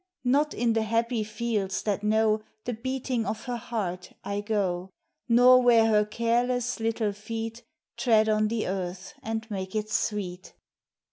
Not 0.23 0.55
in 0.55 0.73
the 0.73 0.81
happy 0.81 1.23
fields 1.23 1.83
that 1.83 2.01
know 2.01 2.41
The 2.65 2.73
beating 2.73 3.23
of 3.23 3.43
her 3.45 3.57
heart 3.57 4.13
I 4.23 4.41
go, 4.41 4.89
Nor 5.29 5.61
where 5.61 5.85
her 5.85 6.05
careless, 6.05 6.79
little 6.79 7.13
feet, 7.13 7.61
Tread 7.97 8.27
on 8.27 8.47
the 8.47 8.65
earth 8.65 9.13
and 9.21 9.45
make 9.51 9.75
it 9.75 9.91
sweet. 9.91 10.53